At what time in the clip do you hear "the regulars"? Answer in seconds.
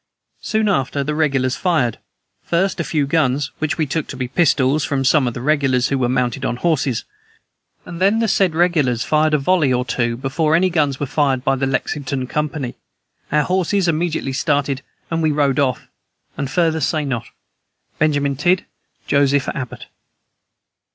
1.03-1.55, 5.35-5.89